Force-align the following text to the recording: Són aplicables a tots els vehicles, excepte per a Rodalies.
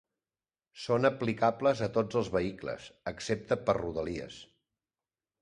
Són 0.83 1.09
aplicables 1.09 1.83
a 1.87 1.89
tots 1.99 2.19
els 2.23 2.31
vehicles, 2.37 2.89
excepte 3.13 3.59
per 3.69 3.77
a 3.79 3.79
Rodalies. 3.81 4.41